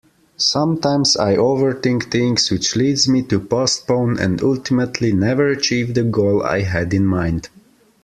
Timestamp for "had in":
6.61-7.05